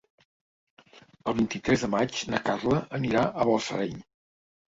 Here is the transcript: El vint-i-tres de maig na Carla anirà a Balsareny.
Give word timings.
El 1.31 1.35
vint-i-tres 1.39 1.83
de 1.85 1.89
maig 1.95 2.23
na 2.35 2.41
Carla 2.47 2.79
anirà 3.01 3.23
a 3.43 3.49
Balsareny. 3.51 4.01